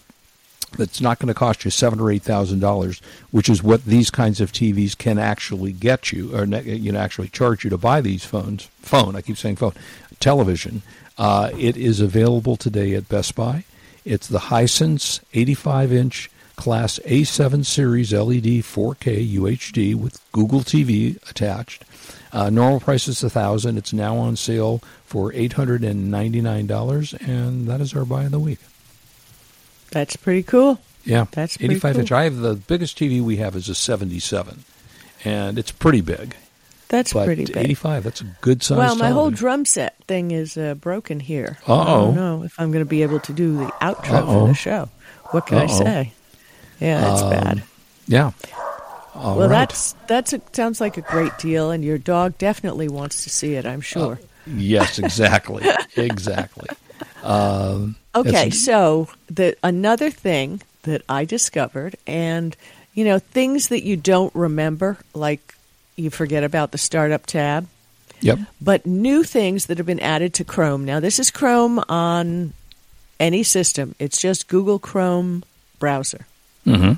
[0.79, 4.11] that's not going to cost you seven or eight thousand dollars, which is what these
[4.11, 8.01] kinds of TVs can actually get you, or you know, actually charge you to buy
[8.01, 8.71] these phones.
[8.81, 9.75] Phone, I keep saying phone,
[10.19, 10.81] television.
[11.19, 13.65] Uh, it is available today at Best Buy.
[14.03, 21.85] It's the Hisense 85-inch Class A7 series LED 4K UHD with Google TV attached.
[22.33, 23.77] Uh, normal price is a thousand.
[23.77, 28.25] It's now on sale for eight hundred and ninety-nine dollars, and that is our buy
[28.25, 28.59] of the week.
[29.91, 30.81] That's pretty cool.
[31.05, 32.01] Yeah, That's 85 cool.
[32.01, 32.13] inch.
[32.13, 34.65] I have the biggest TV we have is a 77,
[35.25, 36.37] and it's pretty big.
[36.89, 37.57] That's but pretty big.
[37.57, 38.79] 85, that's a good size.
[38.79, 41.59] well, my whole drum set thing is uh, broken here.
[41.67, 42.07] Uh-oh.
[42.07, 44.41] don't know if I'm going to be able to do the outro Uh-oh.
[44.43, 44.89] for the show.
[45.33, 45.79] What can I Uh-oh.
[45.85, 46.13] say?
[46.81, 47.63] Yeah, that's Um, bad.
[48.07, 48.31] Yeah.
[49.15, 49.69] All well, right.
[49.69, 53.55] that's that's a, sounds like a great deal, and your dog definitely wants to see
[53.55, 53.67] it.
[53.67, 54.19] I'm sure.
[54.47, 55.65] yes, exactly,
[55.97, 56.69] exactly.
[57.23, 62.57] Um, Okay, so the another thing that I discovered, and
[62.95, 65.55] you know, things that you don't remember, like
[65.97, 67.69] you forget about the startup tab,
[68.21, 68.39] Yep.
[68.61, 70.85] but new things that have been added to Chrome.
[70.85, 72.53] Now, this is Chrome on
[73.21, 73.95] any system.
[73.99, 75.43] It's just Google Chrome
[75.79, 76.27] browser.
[76.65, 76.93] hmm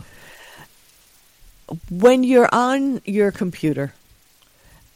[1.91, 3.95] When you're on your computer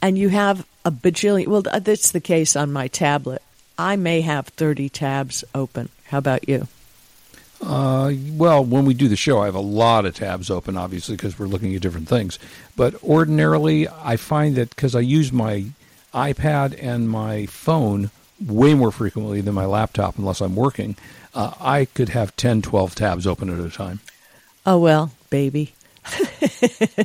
[0.01, 3.41] and you have a bajillion, well, that's the case on my tablet.
[3.77, 5.89] I may have 30 tabs open.
[6.05, 6.67] How about you?
[7.61, 11.15] Uh, well, when we do the show, I have a lot of tabs open, obviously,
[11.15, 12.39] because we're looking at different things.
[12.75, 15.65] But ordinarily, I find that because I use my
[16.13, 18.11] iPad and my phone
[18.45, 20.95] way more frequently than my laptop, unless I'm working,
[21.35, 23.99] uh, I could have 10, 12 tabs open at a time.
[24.65, 25.73] Oh, well, baby.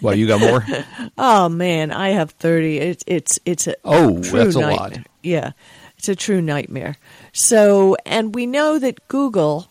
[0.02, 0.64] Well, you got more?
[1.16, 2.78] Oh man, I have thirty.
[2.78, 4.76] It's it's it's a Oh, that's a nightmare.
[4.76, 4.98] lot.
[5.22, 5.52] Yeah,
[5.96, 6.96] it's a true nightmare.
[7.32, 9.68] So, and we know that Google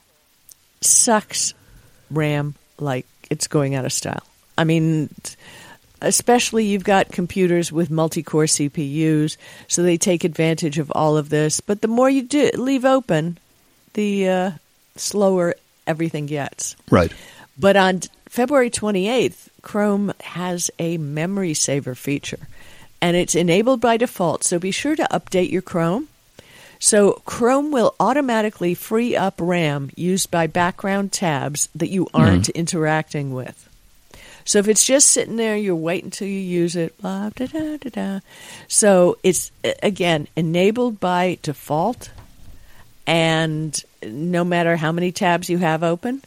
[0.82, 1.54] sucks
[2.10, 4.24] RAM like it's going out of style.
[4.58, 5.10] I mean,
[6.02, 11.60] especially you've got computers with multi-core CPUs, so they take advantage of all of this.
[11.60, 13.38] But the more you do leave open,
[13.93, 14.52] the uh,
[14.96, 15.56] slower
[15.88, 16.76] everything gets.
[16.89, 17.12] Right.
[17.58, 18.02] But on
[18.34, 22.48] February 28th, Chrome has a memory saver feature,
[23.00, 24.43] and it's enabled by default.
[24.43, 26.08] So be sure to update your Chrome.
[26.80, 32.17] So Chrome will automatically free up RAM used by background tabs that you mm-hmm.
[32.17, 33.69] aren't interacting with.
[34.46, 37.00] So if it's just sitting there, you're waiting until you use it.
[37.00, 38.19] Blah, da, da, da, da.
[38.67, 39.52] So it's
[39.84, 42.10] again enabled by default,
[43.06, 46.24] and no matter how many tabs you have open,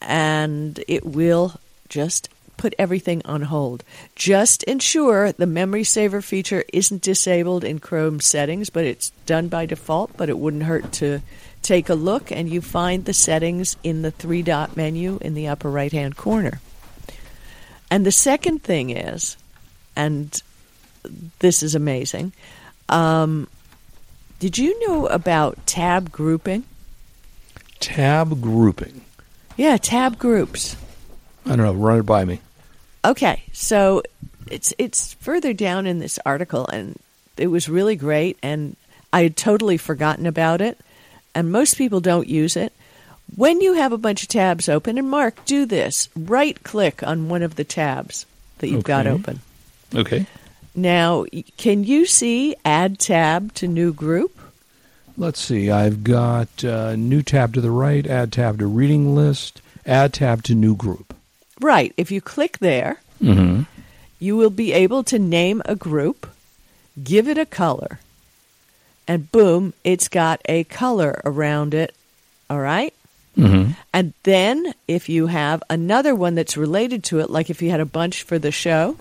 [0.00, 3.84] and it will just put everything on hold.
[4.14, 9.66] Just ensure the memory saver feature isn't disabled in Chrome settings, but it's done by
[9.66, 10.16] default.
[10.16, 11.20] But it wouldn't hurt to
[11.62, 15.48] take a look, and you find the settings in the three dot menu in the
[15.48, 16.60] upper right hand corner.
[17.90, 19.36] And the second thing is,
[19.94, 20.42] and
[21.38, 22.32] this is amazing.
[22.88, 23.48] Um,
[24.38, 26.64] did you know about tab grouping?
[27.80, 29.05] Tab grouping.
[29.56, 30.76] Yeah, tab groups.
[31.44, 31.72] I don't know.
[31.72, 32.40] Run it by me.
[33.04, 34.02] Okay, so
[34.50, 36.98] it's it's further down in this article, and
[37.36, 38.76] it was really great, and
[39.12, 40.78] I had totally forgotten about it,
[41.34, 42.72] and most people don't use it.
[43.34, 47.28] When you have a bunch of tabs open, and Mark, do this: right click on
[47.28, 48.26] one of the tabs
[48.58, 49.40] that you've got open.
[49.94, 50.26] Okay.
[50.74, 51.24] Now,
[51.56, 54.35] can you see Add tab to new group?
[55.16, 55.70] Let's see.
[55.70, 60.42] I've got uh, new tab to the right, add tab to reading list, add tab
[60.44, 61.14] to new group.
[61.60, 61.92] Right.
[61.96, 63.62] If you click there, Mm-hmm.
[64.18, 66.28] you will be able to name a group,
[67.02, 67.98] give it a color,
[69.08, 71.94] and boom, it's got a color around it.
[72.50, 72.92] All right?
[73.38, 73.72] Mm-hmm.
[73.94, 77.80] And then if you have another one that's related to it, like if you had
[77.80, 78.98] a bunch for the show,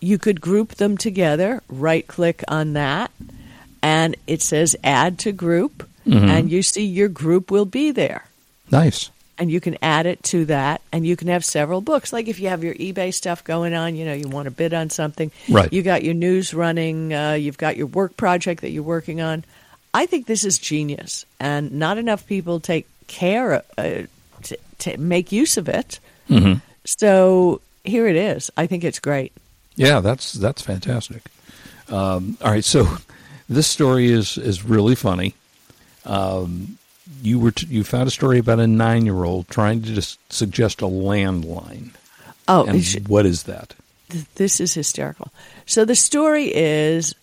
[0.00, 3.10] you could group them together, right click on that,
[3.82, 8.24] and it says add to group, and you see your group will be there.
[8.70, 9.10] Nice.
[9.40, 12.12] And you can add it to that, and you can have several books.
[12.12, 14.74] Like if you have your eBay stuff going on, you know, you want to bid
[14.74, 15.30] on something.
[15.48, 15.72] Right.
[15.72, 19.44] You got your news running, uh, you've got your work project that you're working on.
[19.94, 24.02] I think this is genius, and not enough people take care uh,
[24.42, 26.00] to, to make use of it.
[26.28, 26.58] Mm-hmm.
[26.84, 28.50] So here it is.
[28.56, 29.32] I think it's great.
[29.76, 31.22] Yeah, that's that's fantastic.
[31.88, 32.86] Um, all right, so
[33.48, 35.34] this story is is really funny.
[36.04, 36.78] Um,
[37.22, 40.82] you were t- you found a story about a nine year old trying to suggest
[40.82, 41.90] a landline.
[42.46, 43.74] Oh, and it what is that?
[44.10, 45.32] th- this is hysterical.
[45.66, 47.14] So the story is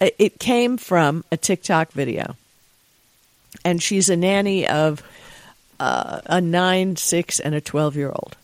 [0.00, 2.36] uh, it came from a TikTok video.
[3.64, 5.02] And she's a nanny of
[5.80, 8.36] uh, a 9, 6 and a 12 year old.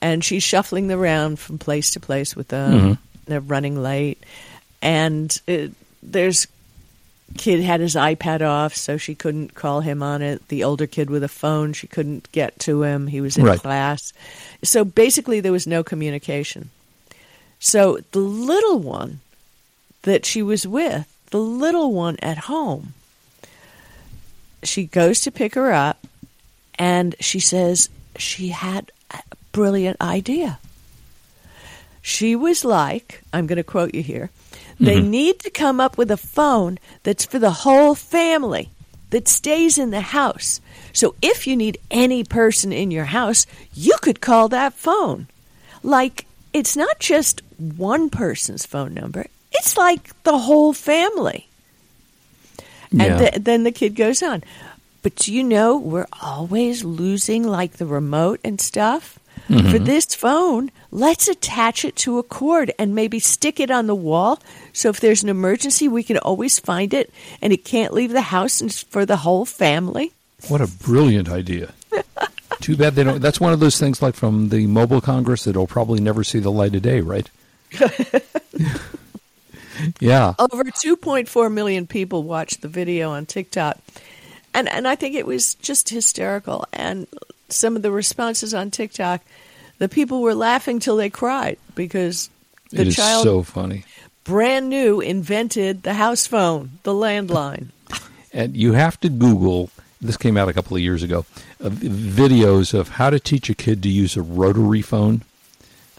[0.00, 2.98] And she's shuffling them around from place to place with them.
[3.26, 4.22] They're running late.
[4.82, 5.68] And uh
[6.02, 6.46] there's
[7.36, 10.46] kid had his iPad off, so she couldn't call him on it.
[10.48, 13.06] The older kid with a phone, she couldn't get to him.
[13.06, 13.60] He was in Right.
[13.60, 14.12] class.
[14.62, 16.70] So basically, there was no communication.
[17.58, 19.20] So the little one
[20.02, 22.94] that she was with, the little one at home,
[24.62, 26.06] she goes to pick her up
[26.78, 29.20] and she says she had a
[29.52, 30.58] brilliant idea.
[32.02, 34.30] She was like, I'm going to quote you here,
[34.80, 35.10] they mm-hmm.
[35.10, 38.70] need to come up with a phone that's for the whole family
[39.10, 40.60] that stays in the house.
[40.92, 45.28] So if you need any person in your house, you could call that phone.
[45.82, 51.48] Like, it's not just one person's phone number, it's like the whole family.
[52.90, 53.04] Yeah.
[53.04, 54.42] And th- then the kid goes on.
[55.02, 59.18] But do you know, we're always losing like the remote and stuff.
[59.58, 59.84] For mm-hmm.
[59.84, 64.40] this phone, let's attach it to a cord and maybe stick it on the wall.
[64.72, 68.20] So if there's an emergency, we can always find it and it can't leave the
[68.20, 70.12] house and it's for the whole family.
[70.48, 71.72] What a brilliant idea.
[72.60, 73.20] Too bad they don't.
[73.20, 76.52] That's one of those things like from the Mobile Congress that'll probably never see the
[76.52, 77.28] light of day, right?
[80.00, 80.34] yeah.
[80.38, 83.78] Over 2.4 million people watched the video on TikTok.
[84.54, 87.08] And and I think it was just hysterical and
[87.48, 89.20] some of the responses on TikTok,
[89.84, 92.30] the people were laughing till they cried because
[92.70, 93.84] the it is child so funny.
[94.24, 97.66] brand new invented the house phone, the landline.
[98.32, 99.70] And you have to Google.
[100.00, 101.24] This came out a couple of years ago.
[101.62, 105.22] Uh, videos of how to teach a kid to use a rotary phone.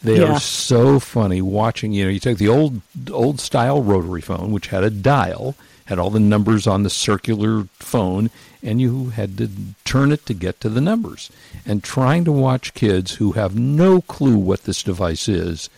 [0.03, 0.33] They Yeah.
[0.33, 1.93] are so funny watching.
[1.93, 5.97] You know, you take the old old style rotary phone, which had a dial, had
[5.97, 8.29] all the numbers on the circular phone,
[8.65, 9.49] and you had to
[9.85, 11.31] turn it to get to the numbers.
[11.65, 15.69] And trying to watch kids who have no clue what this device is,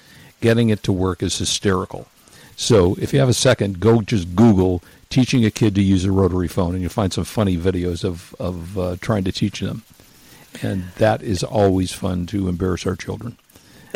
[0.41, 2.07] getting it to work is hysterical.
[2.55, 6.11] So if you have a second, go just Google teaching a kid to use a
[6.11, 9.83] rotary phone, and you'll find some funny videos of of uh, trying to teach them.
[10.63, 13.37] And that is always fun to embarrass our children.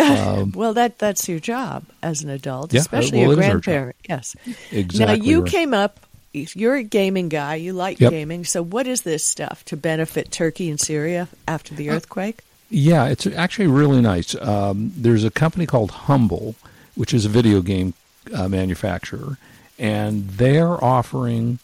[0.02, 3.46] Um, well, that that's your job as an adult, Yeah, especially well, a it is
[3.46, 3.96] our grandparent.
[4.10, 4.36] Yes.
[4.72, 5.06] Exactly.
[5.06, 5.52] Now you right.
[5.52, 6.00] came up.
[6.34, 7.56] You're a gaming guy.
[7.56, 8.12] You like Yep.
[8.12, 8.46] gaming.
[8.46, 12.40] So, what is this stuff to benefit Turkey and Syria after the earthquake?
[12.70, 14.34] Yeah, it's actually really nice.
[14.36, 16.56] Um, there's a company called Humble,
[16.96, 17.94] which is a video game
[18.34, 19.38] uh, manufacturer,
[19.78, 21.60] and they're offering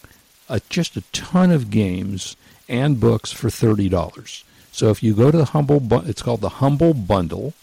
[0.49, 2.35] a, just a ton of games
[2.67, 4.43] and books for thirty dollars.
[4.73, 7.53] So if you go to the Humble, it's called the Humble Bundle,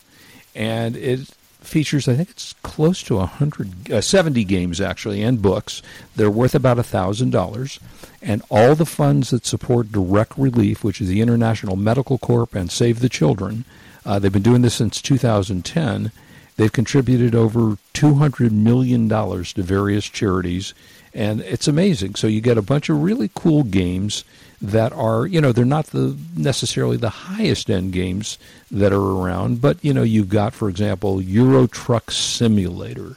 [0.54, 1.28] and it
[1.66, 5.82] features I think it's close to 100, uh, 70 games actually and books.
[6.16, 7.80] They're worth about thousand dollars,
[8.22, 12.70] and all the funds that support Direct Relief, which is the International Medical Corp and
[12.70, 13.64] Save the Children,
[14.04, 16.12] uh, they've been doing this since 2010.
[16.56, 20.72] They've contributed over 200 million dollars to various charities,
[21.12, 22.14] and it's amazing.
[22.14, 24.24] So you get a bunch of really cool games
[24.64, 28.38] that are, you know, they're not the necessarily the highest end games
[28.70, 33.16] that are around, but you know, you've got, for example, Euro Truck Simulator.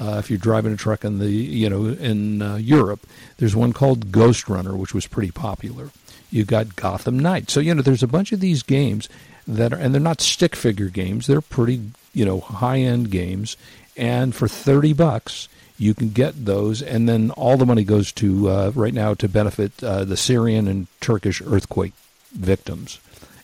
[0.00, 3.06] Uh, if you're driving a truck in the, you know, in uh, Europe,
[3.36, 5.90] there's one called Ghost Runner, which was pretty popular.
[6.30, 7.50] You've got Gotham Knight.
[7.50, 9.08] So you know, there's a bunch of these games
[9.46, 11.26] that are, and they're not stick figure games.
[11.26, 13.56] They're pretty, you know, high end games,
[13.96, 15.48] and for thirty bucks,
[15.78, 19.28] you can get those, and then all the money goes to uh, right now to
[19.28, 21.92] benefit uh, the Syrian and Turkish earthquake
[22.32, 22.98] victims,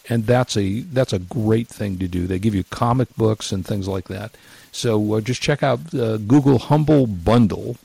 [0.09, 2.27] and that's a that's a great thing to do.
[2.27, 4.35] They give you comic books and things like that.
[4.73, 7.77] So uh, just check out uh, Google Humble Bundle,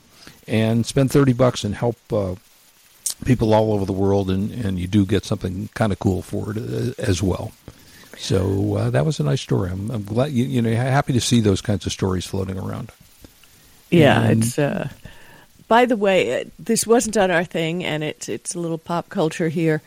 [0.48, 2.36] and spend thirty bucks and help uh,
[3.26, 6.52] people all over the world, and, and you do get something kind of cool for
[6.52, 7.52] it uh, as well.
[8.18, 9.70] So that was a nice story.
[9.70, 12.92] I'm, I'm glad you, you know happy to see those kinds of stories floating around.
[13.90, 14.58] Yeah, And- it's.
[14.60, 14.90] Uh,
[15.68, 19.10] by the way, uh, this wasn't on our thing, and it's it's a little pop
[19.10, 19.82] culture here.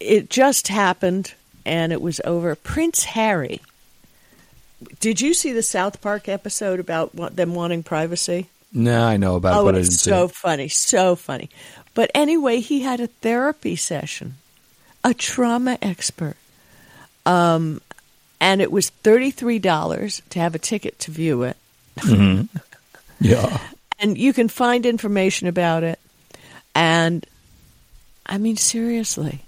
[0.00, 1.34] It just happened,
[1.66, 2.54] and it was over.
[2.54, 3.60] Prince Harry.
[5.00, 8.48] Did you see the South Park episode about them wanting privacy?
[8.72, 10.30] No, I know about it, oh, but I didn't it's see so it.
[10.32, 11.50] funny, so funny.
[11.94, 14.36] But anyway, he had a therapy session,
[15.04, 16.36] a trauma expert,
[17.26, 17.82] um,
[18.40, 21.56] and it was thirty three dollars to have a ticket to view it.
[23.22, 23.58] Yeah,
[23.98, 25.98] and you can find information about it.
[26.74, 27.24] And
[28.26, 29.40] I mean, seriously,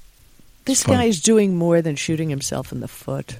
[0.65, 0.97] this fun.
[0.97, 3.37] guy is doing more than shooting himself in the foot.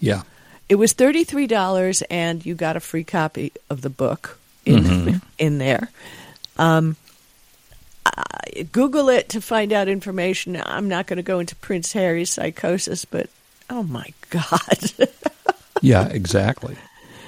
[0.00, 0.22] yeah.
[0.66, 5.20] It was thirty three dollars, and you got a free copy of the book in
[5.38, 5.90] in there.
[6.56, 6.96] Um,
[8.06, 10.60] I- Google it to find out information.
[10.64, 13.28] I'm not going to go into Prince Harry's psychosis, but
[13.68, 15.10] oh my god,
[15.82, 16.76] Yeah, exactly.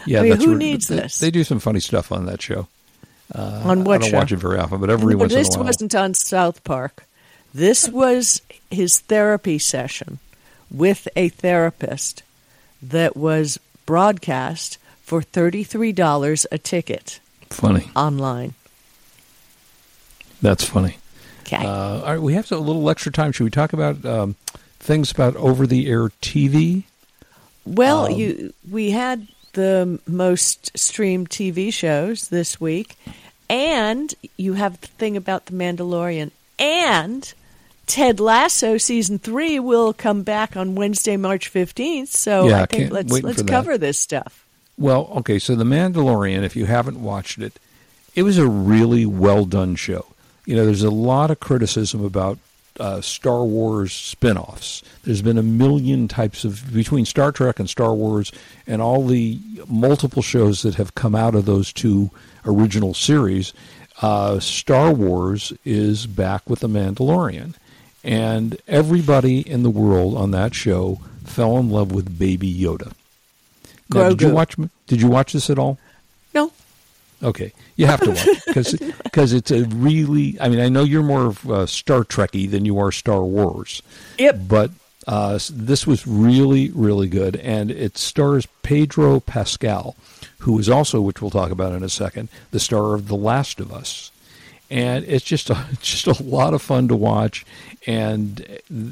[0.06, 0.58] Yeah, I mean, who right.
[0.58, 1.18] needs they, this?
[1.18, 2.68] They do some funny stuff on that show.
[3.34, 4.16] on what I don't show?
[4.18, 5.66] watch it very often, but every No, once in this a while.
[5.66, 7.04] wasn't on South Park.
[7.54, 10.18] This was his therapy session
[10.70, 12.22] with a therapist
[12.82, 17.88] that was broadcast for $33 a ticket funny.
[17.96, 18.54] online.
[20.42, 20.98] That's funny.
[21.42, 21.56] Okay.
[21.64, 21.68] Uh,
[22.00, 23.32] all right, we have a little extra time.
[23.32, 24.34] Should we talk about um,
[24.80, 26.84] things about over-the-air TV?
[27.64, 32.96] well, um, you we had the most streamed TV shows this week,
[33.50, 37.32] and you have the thing about The Mandalorian, and
[37.86, 42.08] Ted Lasso season three will come back on Wednesday, March 15th.
[42.08, 43.48] So Yeah, I think let's let's for that.
[43.50, 44.44] cover this stuff.
[44.78, 47.58] Well, okay, so The Mandalorian, if you haven't watched it,
[48.14, 50.06] it was a really well done show.
[50.44, 52.38] You know, there's a lot of criticism about
[52.80, 54.82] uh, Star Wars spin offs.
[55.04, 58.32] There's been a million types of, between Star Trek and Star Wars,
[58.66, 62.10] and all the multiple shows that have come out of those two
[62.44, 63.52] original series.
[64.02, 67.54] Uh, Star Wars is back with The Mandalorian.
[68.04, 72.92] And everybody in the world on that show fell in love with Baby Yoda.
[73.92, 74.56] Now, did you watch?
[74.86, 75.78] Did you watch this at all?
[76.32, 76.52] No,
[77.22, 80.38] Okay, you have to watch it because it's a really.
[80.40, 83.82] I mean, I know you're more of uh, Star Trekky than you are Star Wars.
[84.18, 84.40] Yep.
[84.46, 84.70] But
[85.06, 89.96] uh, this was really, really good, and it stars Pedro Pascal,
[90.38, 93.60] who is also, which we'll talk about in a second, the star of The Last
[93.60, 94.10] of Us.
[94.68, 97.46] And it's just a, it's just a lot of fun to watch,
[97.86, 98.44] and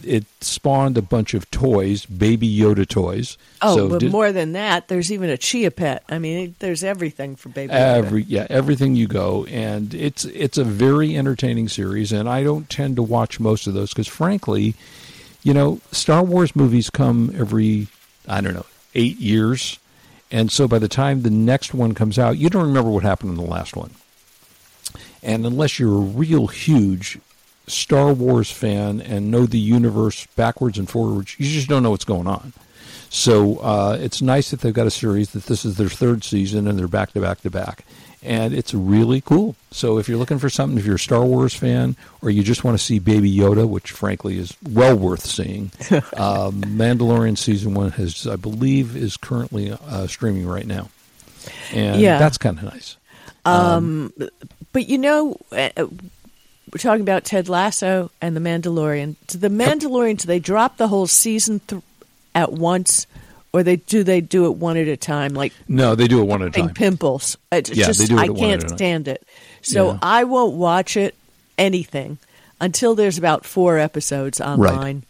[0.05, 3.37] it spawned a bunch of toys, Baby Yoda toys.
[3.61, 6.05] Oh, So but more than that, there's even a chia pet.
[6.09, 7.73] I mean, there's everything for baby.
[7.73, 8.25] Yoda.
[8.29, 12.97] yeah everything you go and it's it's a very entertaining series and i don't tend
[12.97, 14.75] to watch most of those because frankly
[15.43, 17.89] you know star wars movies come every
[18.29, 19.79] i don't know eight years
[20.31, 23.31] and so by the time the next one comes out you don't remember what happened
[23.31, 23.91] in the last one
[25.23, 27.19] And unless you're a real huge
[27.67, 32.05] Star Wars fan and know the universe backwards and forwards, you just don't know what's
[32.05, 32.53] going on.
[33.11, 36.67] So uh, it's nice that they've got a series that this is their third season
[36.67, 37.85] and they're back to back to back.
[38.23, 39.55] And it's really cool.
[39.71, 42.65] So if you're looking for something, if you're a Star Wars fan or you just
[42.65, 45.71] want to see Baby Yoda, which frankly is well worth seeing,
[46.17, 50.89] um, Mandalorian season one has, I believe, is currently uh, streaming right now,
[51.73, 52.19] and Yeah.
[52.19, 52.97] that's kind of nice.
[53.45, 54.11] um
[54.73, 55.69] But you know, uh,
[56.75, 59.15] we're talking about Ted Lasso and The Mandalorian.
[59.29, 61.83] To the Mandalorian, do they drop the whole season th-
[62.35, 63.07] at once,
[63.53, 66.25] or they do they do it one at a time, like No, they do it
[66.25, 66.75] one at a time.
[66.75, 67.39] pimples?
[67.53, 68.77] It's Yeah, just they do it I can't at a time.
[68.77, 69.27] stand it.
[69.63, 69.99] So Yeah.
[70.03, 71.15] I won't watch it
[71.57, 72.19] anything
[72.61, 75.05] until there's about four episodes online.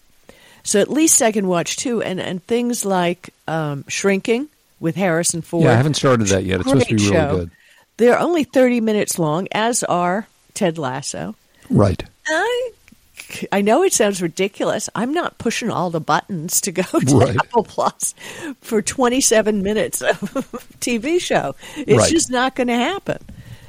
[0.64, 4.48] So at least I can watch two, and and things like um, Shrinking
[4.80, 5.64] with Harrison Ford.
[5.64, 6.60] Yeah, I haven't started that yet.
[6.60, 7.36] It's supposed to be really show.
[7.36, 7.50] good.
[7.96, 11.36] They're only 30 minutes long, as are Ted Lasso.
[11.70, 12.02] Right.
[12.26, 12.70] I,
[13.52, 14.88] I know it sounds ridiculous.
[14.94, 17.36] I'm not pushing all the buttons to go to Right.
[17.36, 18.14] Apple Plus
[18.60, 20.18] for 27 minutes of
[20.80, 21.54] TV show.
[21.76, 22.10] It's Right.
[22.10, 23.18] just not going to happen.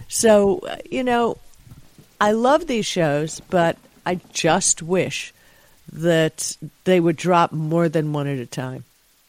[0.08, 1.38] So, you know,
[2.22, 5.34] I love these shows, but I just wish
[5.92, 8.84] that they would drop more than one at a time.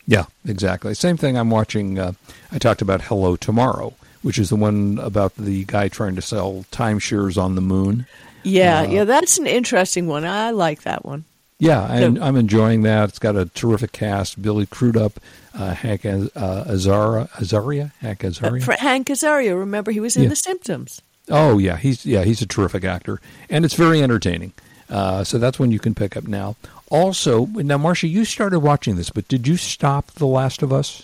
[0.06, 0.94] Yeah, exactly.
[0.94, 1.36] Same thing.
[1.36, 1.98] I'm watching.
[1.98, 2.12] Uh,
[2.52, 6.64] I talked about Hello Tomorrow, which is the one about the guy trying to sell
[6.70, 8.06] timeshares on the moon.
[8.46, 10.24] Yeah, Uh, yeah, that's an interesting one.
[10.24, 11.24] I like that one.
[11.58, 13.08] Yeah, and So- I'm enjoying that.
[13.08, 15.18] It's got a terrific cast: Billy Crudup,
[15.58, 18.62] uh, Hank Az- uh, Azara, Azaria, Hank Azaria.
[18.62, 20.28] For Hank Azaria, remember he was in Yeah.
[20.28, 21.00] The Simpsons.
[21.28, 23.20] Oh yeah, he's yeah he's a terrific actor,
[23.50, 24.52] and it's very entertaining.
[24.88, 26.54] Uh, so that's one you can pick up now.
[26.90, 31.02] Also, now Marcia, you started watching this, but did you stop The Last of Us?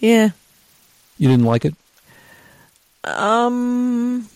[0.00, 0.30] Yeah.
[1.18, 1.74] You didn't like it?
[3.04, 4.28] Um,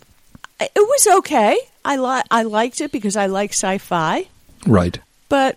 [0.60, 1.56] it was okay.
[1.86, 4.26] I li- I liked it because I like sci-fi,
[4.66, 4.98] Right.
[5.28, 5.56] but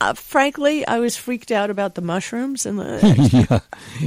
[0.00, 3.58] uh, frankly, I was freaked out about the mushrooms and the, yeah.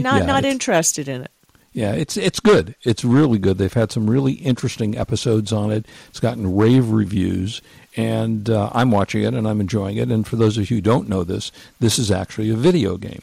[0.02, 1.32] not Yeah, not interested in it.
[1.74, 2.74] Yeah, it's it's good.
[2.84, 3.58] It's really good.
[3.58, 5.86] They've had some really interesting episodes on it.
[6.08, 7.62] It's gotten rave reviews,
[7.98, 10.10] and uh, I'm watching it and I'm enjoying it.
[10.10, 13.22] And for those of you who don't know this, this is actually a video game,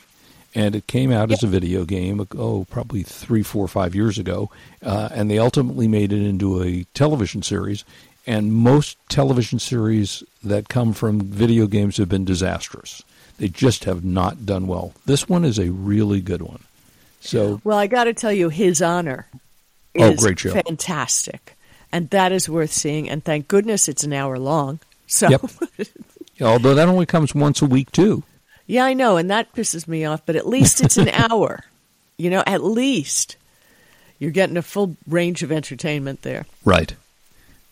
[0.54, 2.26] and it came out as a video game.
[2.36, 4.50] Oh, probably three, four, five years ago,
[4.82, 7.84] uh, and they ultimately made it into a television series.
[8.26, 13.02] And most television series that come from video games have been disastrous.
[13.38, 14.92] They just have not done well.
[15.06, 16.60] This one is a really good one.
[17.20, 19.26] So Well, I got to tell you, His Honor
[19.98, 20.52] Oh, is great show.
[20.52, 21.56] fantastic,
[21.90, 23.08] and that is worth seeing.
[23.10, 24.78] And thank goodness it's an hour long.
[25.08, 25.42] So, Yep.
[26.40, 28.22] Although that only comes once a week too.
[28.66, 30.24] Yeah, I know, and that pisses me off.
[30.26, 31.64] But at least it's an hour.
[32.18, 33.36] You know, at least
[34.18, 36.46] you're getting a full range of entertainment there.
[36.64, 36.94] Right.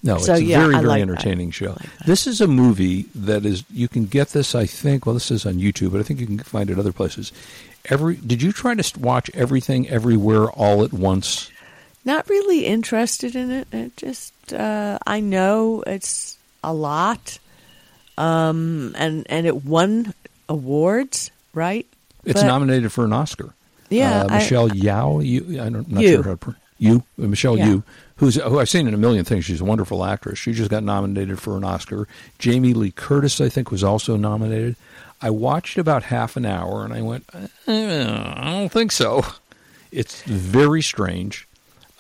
[0.02, 1.10] No, So, it's a yeah, very, I very like that.
[1.10, 1.70] entertaining show.
[1.72, 1.96] like.
[2.06, 4.54] This is a movie that is you can get this.
[4.54, 5.04] I think.
[5.06, 7.32] Well, this is on YouTube, but I think you can find it other places.
[7.86, 11.50] Every did you try to watch everything everywhere all at once?
[12.04, 13.68] Not really interested in it.
[13.72, 17.38] It just uh, I know it's a lot,
[18.18, 20.14] um, and and it won
[20.50, 21.86] awards, right?
[22.24, 23.54] It's But- nominated for an Oscar.
[23.88, 25.20] Yeah, uh, I- Michelle Yao.
[25.20, 26.08] You, I'm not Yu.
[26.16, 27.66] sure how to pr- you, uh, Michelle Yeah.
[27.68, 27.82] Yu,
[28.16, 29.44] who's who I've seen in a million things.
[29.46, 30.38] She's a wonderful actress.
[30.38, 32.06] She just got nominated for an Oscar.
[32.38, 34.76] Jamie Lee Curtis, I think, was also nominated.
[35.22, 37.24] I watched about half an hour and I went,
[37.66, 38.04] eh,
[38.36, 39.24] I don't think so.
[39.92, 41.48] It's very strange,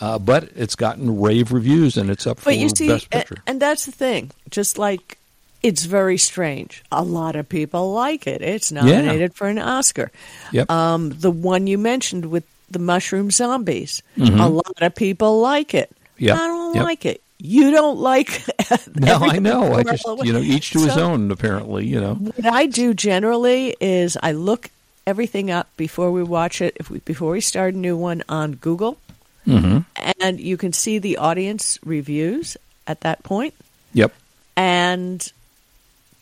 [0.00, 3.38] uh, but it's gotten rave reviews and it's up for But you see, Best Picture.
[3.46, 4.30] and that's the thing.
[4.48, 5.18] Just like
[5.62, 6.82] it's very strange.
[6.90, 8.42] A lot of people like it.
[8.42, 10.10] It's nominated for an Oscar.
[10.52, 10.70] Yep.
[10.70, 14.02] Um, the one you mentioned with the mushroom zombies.
[14.18, 15.90] A lot of people like it.
[15.90, 16.24] Mm-hmm.
[16.24, 16.36] Yep.
[16.36, 16.84] I don't Yep.
[16.84, 17.20] like it.
[17.42, 18.42] You don't like.
[18.94, 19.72] no, I know.
[19.74, 22.14] I just, you know, each to his own, apparently, you know.
[22.14, 24.70] What I do generally is I look
[25.06, 26.76] everything up before we watch it.
[26.78, 28.98] If we before we start a new one on Google,
[29.46, 29.78] hmm
[30.20, 32.56] and you can see the audience reviews
[32.86, 33.54] at that point.
[33.94, 34.12] Yep.
[34.56, 35.32] and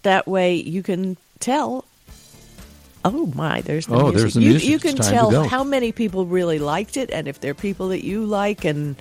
[0.03, 1.85] that way you can tell.
[3.05, 3.61] Oh my!
[3.61, 4.19] There's the Oh, music.
[4.19, 4.69] there's the you, music.
[4.69, 8.05] You It's can tell how many people really liked it, and if they're people that
[8.05, 8.97] you like and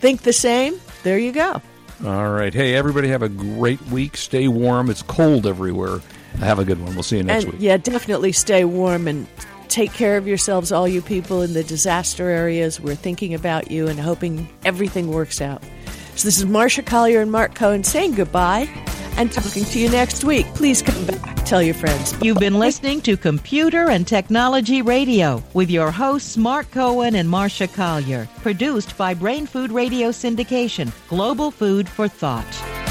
[0.00, 1.60] think the same, there you go.
[2.04, 2.54] All right.
[2.54, 4.16] Hey, everybody, have a great week.
[4.16, 4.88] Stay warm.
[4.88, 6.00] It's cold everywhere.
[6.38, 6.94] Have a good one.
[6.94, 7.62] We'll see you next and week.
[7.62, 9.26] yeah, definitely stay warm and
[9.68, 12.80] take care of yourselves, all you people in the disaster areas.
[12.80, 15.62] We're thinking about you and hoping everything works out.
[16.18, 18.68] So this is Marcia Collier and Marc Cohen saying goodbye
[19.16, 20.46] and talking to you next week.
[20.46, 21.46] Please come back.
[21.46, 22.12] Tell your friends.
[22.20, 27.68] You've been listening to Computer and Technology Radio with your hosts Marc Cohen and Marcia
[27.68, 32.87] Collier, produced by Brain Food Radio Syndication, Global Food for Thought.